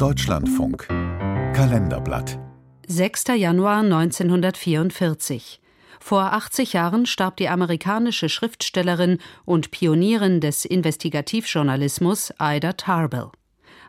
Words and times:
Deutschlandfunk 0.00 0.88
Kalenderblatt 0.88 2.38
6. 2.86 3.24
Januar 3.36 3.80
1944. 3.80 5.60
Vor 6.00 6.32
80 6.32 6.72
Jahren 6.72 7.04
starb 7.04 7.36
die 7.36 7.50
amerikanische 7.50 8.30
Schriftstellerin 8.30 9.18
und 9.44 9.70
Pionierin 9.70 10.40
des 10.40 10.64
Investigativjournalismus 10.64 12.32
Ida 12.40 12.72
Tarbell. 12.72 13.28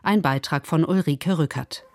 Ein 0.02 0.20
Beitrag 0.20 0.66
von 0.66 0.84
Ulrike 0.84 1.38
Rückert. 1.38 1.86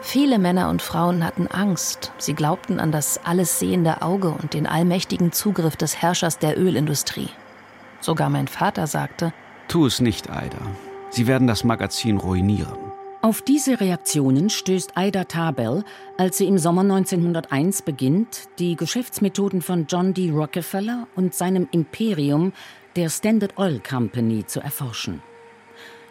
Viele 0.00 0.38
Männer 0.38 0.70
und 0.70 0.80
Frauen 0.80 1.22
hatten 1.22 1.46
Angst. 1.46 2.10
Sie 2.16 2.32
glaubten 2.32 2.80
an 2.80 2.90
das 2.90 3.20
alles 3.22 3.58
sehende 3.58 4.00
Auge 4.00 4.30
und 4.30 4.54
den 4.54 4.66
allmächtigen 4.66 5.32
Zugriff 5.32 5.76
des 5.76 6.00
Herrschers 6.00 6.38
der 6.38 6.58
Ölindustrie. 6.58 7.28
Sogar 8.00 8.30
mein 8.30 8.48
Vater 8.48 8.86
sagte, 8.86 9.34
Tu 9.68 9.84
es 9.84 10.00
nicht, 10.00 10.28
Ida. 10.28 10.89
Sie 11.10 11.26
werden 11.26 11.46
das 11.46 11.64
Magazin 11.64 12.18
ruinieren. 12.18 12.78
Auf 13.22 13.42
diese 13.42 13.80
Reaktionen 13.80 14.48
stößt 14.48 14.92
Ida 14.96 15.24
Tarbell, 15.24 15.84
als 16.16 16.38
sie 16.38 16.46
im 16.46 16.56
Sommer 16.56 16.80
1901 16.80 17.82
beginnt, 17.82 18.48
die 18.58 18.76
Geschäftsmethoden 18.76 19.60
von 19.60 19.86
John 19.86 20.14
D. 20.14 20.30
Rockefeller 20.30 21.06
und 21.16 21.34
seinem 21.34 21.68
Imperium, 21.70 22.52
der 22.96 23.10
Standard 23.10 23.58
Oil 23.58 23.80
Company, 23.86 24.46
zu 24.46 24.60
erforschen. 24.60 25.22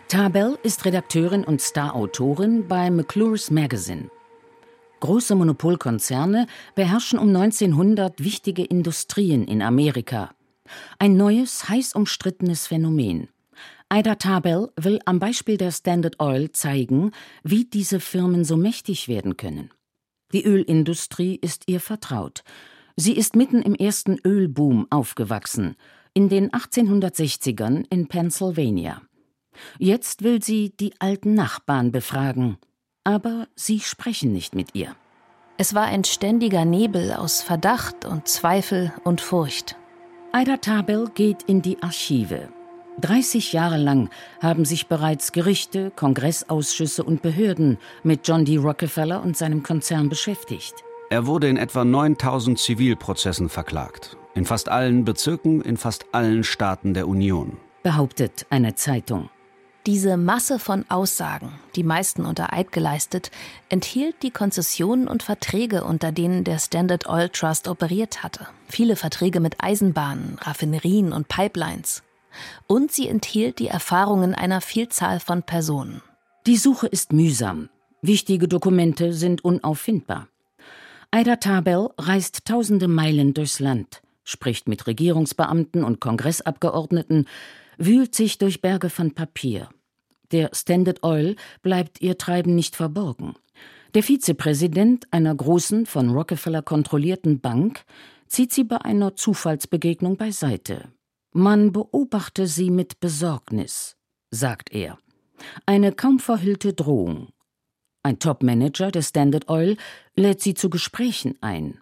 Tarbell 0.08 0.59
ist 0.62 0.86
Redakteurin 0.86 1.44
und 1.44 1.62
Starautorin 1.62 2.68
bei 2.68 2.92
McClure's 2.92 3.50
Magazine. 3.50 4.12
Große 5.00 5.34
Monopolkonzerne 5.34 6.45
beherrschen 6.76 7.18
um 7.18 7.30
1900 7.36 8.23
wichtige 8.23 8.64
Industrien 8.64 9.45
in 9.45 9.62
Amerika. 9.62 10.31
Ein 11.00 11.16
neues, 11.16 11.70
heiß 11.70 11.94
umstrittenes 11.94 12.68
Phänomen. 12.68 13.30
Ida 13.92 14.16
Tabel 14.16 14.72
will 14.76 15.00
am 15.06 15.18
Beispiel 15.18 15.58
der 15.58 15.72
Standard 15.72 16.20
Oil 16.20 16.52
zeigen, 16.52 17.12
wie 17.44 17.66
diese 17.66 18.00
Firmen 18.00 18.46
so 18.46 18.56
mächtig 18.56 19.08
werden 19.08 19.36
können. 19.36 19.72
Die 20.31 20.46
Ölindustrie 20.46 21.40
ist 21.42 21.64
ihr 21.66 21.80
vertraut. 21.80 22.44
Sie 22.96 23.14
ist 23.14 23.36
mitten 23.36 23.64
im 23.64 23.73
ersten 23.73 24.20
Ölboom 24.23 24.86
aufgewachsen, 24.92 25.76
in 26.14 26.30
den 26.30 26.52
1860ern 26.52 27.86
in 27.90 28.08
Pennsylvania. 28.08 29.02
Jetzt 29.80 30.24
will 30.24 30.44
sie 30.44 30.72
die 30.80 30.94
alten 31.00 31.34
Nachbarn 31.34 31.92
befragen, 31.92 32.58
aber 33.03 33.48
sie 33.56 33.80
sprechen 33.80 34.31
nicht 34.34 34.53
mit 34.53 34.76
ihr. 34.76 34.96
Es 35.58 35.74
war 35.74 35.86
ein 35.86 36.03
ständiger 36.03 36.64
Nebel 36.64 37.12
aus 37.14 37.42
Verdacht 37.42 38.06
und 38.06 38.28
Zweifel 38.28 38.94
und 39.03 39.20
Furcht. 39.20 39.78
Ida 40.34 40.58
Tabel 40.58 41.09
geht 41.16 41.42
in 41.44 41.64
die 41.64 41.81
Archive, 41.81 42.50
30 43.00 43.53
Jahre 43.53 43.78
lang 43.78 44.09
haben 44.42 44.66
sich 44.66 44.88
bereits 44.88 45.31
Gerichte, 45.31 45.92
Kongressausschüsse 45.95 47.03
und 47.03 47.22
Behörden 47.22 47.78
mit 48.03 48.28
John 48.28 48.45
D. 48.45 48.58
Rockefeller 48.58 49.23
und 49.23 49.38
seinem 49.38 49.64
Konzern 49.64 50.09
beschäftigt. 50.09 50.75
Er 51.09 51.25
wurde 51.25 51.50
in 51.50 51.58
etwa 51.58 51.83
9000 51.83 52.59
Zivilprozessen 52.59 53.50
verklagt. 53.50 54.16
In 54.36 54.45
fast 54.45 54.69
allen 54.69 55.06
Bezirken, 55.06 55.61
in 55.61 55.78
fast 55.78 56.06
allen 56.11 56.44
Staaten 56.44 56.94
der 56.94 57.08
Union. 57.08 57.58
Behauptet 57.81 58.45
eine 58.50 58.75
Zeitung. 58.75 59.30
Diese 59.86 60.17
Masse 60.17 60.59
von 60.59 60.86
Aussagen, 60.89 61.53
die 61.75 61.84
meisten 61.84 62.25
unter 62.25 62.53
Eid 62.53 62.72
geleistet, 62.72 63.31
enthielt 63.69 64.22
die 64.22 64.30
Konzessionen 64.30 65.08
und 65.08 65.23
Verträge, 65.23 65.84
unter 65.84 66.11
denen 66.11 66.44
der 66.44 66.59
Standard 66.59 67.08
Oil 67.09 67.30
Trust 67.30 67.67
operiert 67.67 68.22
hatte. 68.22 68.45
Viele 68.67 68.95
Verträge 68.95 69.39
mit 69.39 69.63
Eisenbahnen, 69.63 70.38
Raffinerien 70.41 71.11
und 71.11 71.28
Pipelines 71.28 72.03
und 72.67 72.91
sie 72.91 73.08
enthielt 73.08 73.59
die 73.59 73.67
Erfahrungen 73.67 74.35
einer 74.35 74.61
Vielzahl 74.61 75.19
von 75.19 75.44
Personen. 75.44 76.02
Die 76.47 76.58
Suche 76.58 76.88
ist 76.88 77.13
mühsam. 77.13 77.69
Wichtige 78.02 78.47
Dokumente 78.47 79.13
sind 79.13 79.44
unauffindbar. 79.44 80.27
Ida 81.13 81.38
Tabel 81.38 81.89
reist 81.97 82.45
tausende 82.45 82.88
Meilen 82.88 83.33
durchs 83.33 83.59
Land, 83.59 84.01
spricht 84.23 84.68
mit 84.68 84.88
Regierungsbeamten 84.88 85.84
und 85.84 86.00
Kongressabgeordneten, 86.00 87.28
wühlt 87.78 88.13
sich 88.13 88.38
durch 88.38 88.62
Berge 88.62 88.89
von 88.89 89.13
Papier. 89.13 89.69
Der 90.31 90.51
Standard 90.53 91.03
Oil 91.03 91.35
bleibt 91.62 92.01
ihr 92.01 92.18
Treiben 92.18 92.56
nicht 92.56 92.75
verborgen. 92.75 93.35
Der 93.95 94.03
Vizepräsident 94.03 95.07
einer 95.12 95.34
großen, 95.34 95.88
von 95.88 96.09
Rockefeller 96.12 96.62
kontrollierten 96.62 97.39
Bank 97.39 97.84
zieht 98.28 98.53
sie 98.53 98.63
bei 98.63 98.78
einer 98.78 99.16
Zufallsbegegnung 99.16 100.16
beiseite. 100.16 100.89
Man 101.31 101.72
beobachte 101.72 102.47
sie 102.47 102.72
mit 102.72 103.00
Besorgnis, 103.00 103.95
sagt 104.31 104.72
er. 104.73 104.97
Eine 105.66 105.91
kaum 105.91 106.19
verhüllte 106.19 106.73
Drohung. 106.73 107.29
Ein 108.01 108.19
Top-Manager 108.19 108.91
der 108.91 109.03
Standard 109.03 109.50
Oil 109.50 109.78
lädt 110.16 110.41
sie 110.41 110.53
zu 110.53 110.69
Gesprächen 110.69 111.38
ein. 111.41 111.79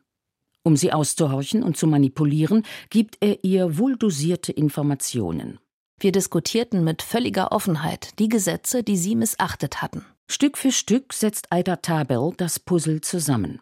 Um 0.64 0.76
sie 0.76 0.92
auszuhorchen 0.92 1.64
und 1.64 1.78
zu 1.78 1.88
manipulieren, 1.88 2.64
gibt 2.90 3.18
er 3.22 3.44
ihr 3.46 3.78
wohldosierte 3.78 4.52
Informationen. 4.52 5.60
Wir 6.00 6.12
diskutierten 6.12 6.84
mit 6.84 7.02
völliger 7.02 7.54
Offenheit 7.54 8.20
die 8.20 8.28
Gesetze, 8.28 8.84
die 8.84 8.98
sie 8.98 9.16
missachtet 9.16 9.82
hatten. 9.82 10.06
Stück 10.30 10.58
für 10.58 10.74
Stück 10.74 11.14
setzt 11.14 11.48
Ida 11.54 11.78
Tabel 11.78 12.34
das 12.36 12.60
Puzzle 12.60 13.00
zusammen. 13.00 13.62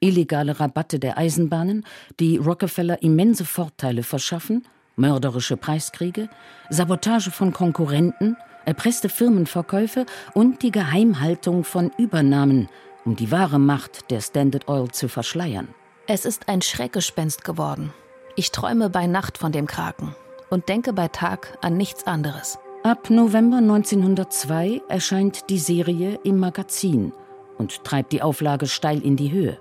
Illegale 0.00 0.58
Rabatte 0.58 0.98
der 0.98 1.16
Eisenbahnen, 1.16 1.86
die 2.18 2.36
Rockefeller 2.36 3.00
immense 3.02 3.44
Vorteile 3.44 4.02
verschaffen, 4.02 4.66
mörderische 4.96 5.56
Preiskriege, 5.56 6.28
Sabotage 6.70 7.30
von 7.30 7.52
Konkurrenten, 7.52 8.36
erpresste 8.64 9.08
Firmenverkäufe 9.08 10.06
und 10.32 10.62
die 10.62 10.70
Geheimhaltung 10.70 11.64
von 11.64 11.90
Übernahmen, 11.98 12.68
um 13.04 13.16
die 13.16 13.30
wahre 13.30 13.58
Macht 13.58 14.10
der 14.10 14.20
Standard 14.20 14.68
Oil 14.68 14.90
zu 14.90 15.08
verschleiern. 15.08 15.68
Es 16.06 16.24
ist 16.24 16.48
ein 16.48 16.62
Schreckgespenst 16.62 17.44
geworden. 17.44 17.92
Ich 18.36 18.50
träume 18.50 18.90
bei 18.90 19.06
Nacht 19.06 19.38
von 19.38 19.52
dem 19.52 19.66
Kraken 19.66 20.14
und 20.50 20.68
denke 20.68 20.92
bei 20.92 21.08
Tag 21.08 21.58
an 21.62 21.76
nichts 21.76 22.06
anderes. 22.06 22.58
Ab 22.82 23.08
November 23.08 23.58
1902 23.58 24.82
erscheint 24.88 25.48
die 25.48 25.58
Serie 25.58 26.18
im 26.22 26.38
Magazin 26.38 27.12
und 27.56 27.84
treibt 27.84 28.12
die 28.12 28.20
Auflage 28.20 28.66
steil 28.66 29.00
in 29.00 29.16
die 29.16 29.32
Höhe. 29.32 29.58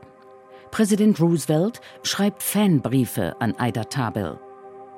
Präsident 0.72 1.22
Roosevelt 1.22 1.80
schreibt 2.02 2.44
Fanbriefe 2.44 3.36
an 3.40 3.56
Ida 3.60 3.86
Tabel. 3.86 4.40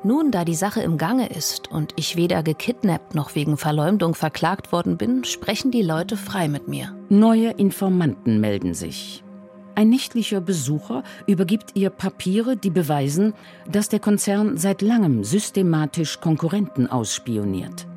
Nun, 0.06 0.30
da 0.30 0.46
die 0.46 0.54
Sache 0.54 0.82
im 0.82 1.00
Gange 1.00 1.30
ist 1.30 1.72
und 1.72 1.94
ich 1.96 2.16
weder 2.16 2.44
gekidnappt 2.44 3.16
noch 3.16 3.34
wegen 3.34 3.58
Verleumdung 3.58 4.14
verklagt 4.14 4.72
worden 4.72 4.98
bin, 4.98 5.24
sprechen 5.24 5.72
die 5.72 5.82
Leute 5.82 6.16
frei 6.16 6.48
mit 6.48 6.68
mir. 6.68 6.96
Neue 7.10 7.50
Informanten 7.50 8.40
melden 8.40 8.76
sich. 8.76 9.24
Ein 9.74 9.90
nächtlicher 9.90 10.42
Besucher 10.42 11.02
übergibt 11.26 11.72
ihr 11.74 11.90
Papiere, 11.90 12.56
die 12.56 12.70
beweisen, 12.70 13.34
dass 13.68 13.90
der 13.90 14.00
Konzern 14.00 14.58
seit 14.58 14.84
langem 14.84 15.24
systematisch 15.24 16.22
Konkurrenten 16.22 16.86
ausspioniert. 16.86 17.88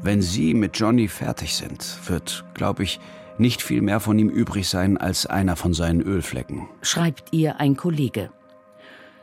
Wenn 0.00 0.22
Sie 0.22 0.54
mit 0.54 0.78
Johnny 0.78 1.06
fertig 1.06 1.54
sind, 1.54 1.98
wird, 2.06 2.46
glaube 2.54 2.82
ich, 2.82 2.98
nicht 3.36 3.60
viel 3.60 3.82
mehr 3.82 4.00
von 4.00 4.18
ihm 4.18 4.30
übrig 4.30 4.70
sein 4.70 4.96
als 4.96 5.26
einer 5.26 5.56
von 5.56 5.74
seinen 5.74 6.00
Ölflecken, 6.00 6.66
schreibt 6.80 7.30
ihr 7.34 7.60
ein 7.60 7.76
Kollege. 7.76 8.30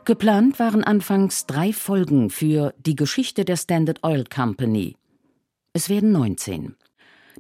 Geplant 0.10 0.58
waren 0.58 0.84
anfangs 0.84 1.46
drei 1.46 1.72
Folgen 1.72 2.32
für 2.32 2.74
die 2.80 2.96
Geschichte 2.96 3.46
der 3.46 3.58
Standard 3.58 4.04
Oil 4.04 4.24
Company. 4.24 4.96
Es 5.72 5.88
werden 5.88 6.12
19. 6.12 6.76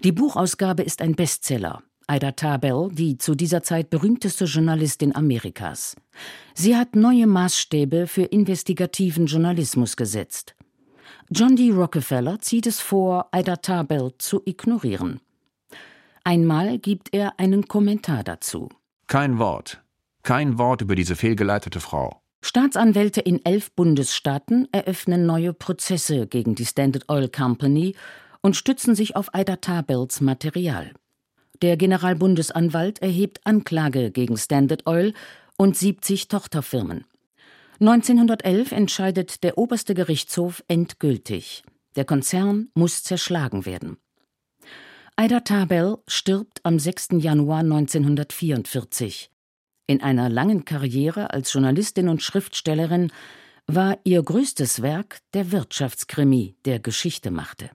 Die 0.04 0.12
Buchausgabe 0.12 0.84
ist 0.84 1.02
ein 1.02 1.16
Bestseller. 1.16 1.82
Ida 2.08 2.34
Tabel, 2.34 2.90
die 2.92 3.18
zu 3.18 3.34
dieser 3.34 3.64
Zeit 3.64 3.90
berühmteste 3.90 4.46
Journalistin 4.46 5.16
Amerikas. 5.16 5.96
Sie 6.54 6.78
hat 6.78 6.96
neue 6.96 7.26
Maßstäbe 7.26 8.06
für 8.06 8.26
investigativen 8.26 9.26
Journalismus 9.26 9.98
gesetzt. 9.98 10.56
John 11.32 11.56
D. 11.56 11.72
Rockefeller 11.72 12.38
zieht 12.40 12.68
es 12.68 12.80
vor, 12.80 13.32
Ida 13.36 13.56
Tabel 13.56 14.12
zu 14.20 14.44
ignorieren. 14.46 15.22
Einmal 16.24 16.78
gibt 16.78 17.16
er 17.16 17.40
einen 17.40 17.68
Kommentar 17.68 18.24
dazu. 18.24 18.70
Kein 19.08 19.40
Wort. 19.40 19.82
Kein 20.22 20.60
Wort 20.60 20.84
über 20.84 20.94
diese 20.94 21.16
fehlgeleitete 21.16 21.80
Frau. 21.80 22.22
Staatsanwälte 22.42 23.22
in 23.22 23.44
elf 23.46 23.72
Bundesstaaten 23.72 24.68
eröffnen 24.72 25.26
neue 25.26 25.54
Prozesse 25.54 26.26
gegen 26.26 26.56
die 26.56 26.66
Standard 26.66 27.10
Oil 27.10 27.28
Company 27.28 27.96
und 28.42 28.56
stützen 28.56 28.96
sich 28.96 29.16
auf 29.16 29.30
Ida 29.34 29.58
Tabels 29.58 30.22
Material. 30.22 30.94
Der 31.62 31.76
Generalbundesanwalt 31.76 33.02
erhebt 33.02 33.42
Anklage 33.44 34.12
gegen 34.12 34.38
Standard 34.38 34.88
Oil 34.88 35.14
und 35.58 35.78
70 35.78 36.30
Tochterfirmen. 36.30 37.04
1911 37.82 38.72
entscheidet 38.72 39.44
der 39.44 39.58
oberste 39.58 39.94
Gerichtshof 39.94 40.64
endgültig. 40.68 41.64
Der 41.98 42.06
Konzern 42.06 42.70
muss 42.74 43.04
zerschlagen 43.04 43.66
werden. 43.66 43.98
Ida 45.20 45.42
Tabel 45.42 45.98
stirbt 46.08 46.62
am 46.64 46.80
6. 46.80 47.10
Januar 47.18 47.60
1944. 47.60 49.30
In 49.90 50.04
einer 50.04 50.30
langen 50.30 50.66
Karriere 50.66 51.32
als 51.32 51.52
Journalistin 51.52 52.10
und 52.10 52.22
Schriftstellerin 52.22 53.12
war 53.66 53.98
ihr 54.04 54.22
größtes 54.22 54.84
Werk 54.84 55.18
der 55.34 55.52
Wirtschaftskrimi, 55.52 56.56
der 56.64 56.80
Geschichte 56.80 57.32
machte. 57.32 57.72